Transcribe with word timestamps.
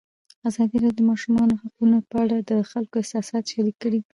ازادي 0.49 0.77
راډیو 0.85 0.95
د 0.95 0.97
د 1.05 1.07
ماشومانو 1.09 1.53
حقونه 1.61 1.97
په 2.09 2.15
اړه 2.23 2.37
د 2.49 2.51
خلکو 2.71 2.95
احساسات 3.01 3.43
شریک 3.51 3.75
کړي. 3.83 3.99